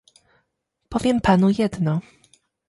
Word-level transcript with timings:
Powiem 0.89 1.21
Panu 1.21 1.49
jedno 1.59 2.01